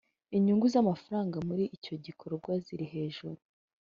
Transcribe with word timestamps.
inyungu 0.37 0.65
z 0.73 0.75
amafaranga 0.83 1.37
muri 1.47 1.63
icyo 1.77 1.93
gikorwa 2.05 2.51
ziri 2.65 2.85
hejuru 2.93 3.39